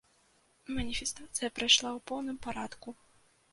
Маніфестацыя 0.77 1.51
прайшла 1.59 1.89
ў 1.97 2.05
поўным 2.11 2.37
парадку. 2.49 2.87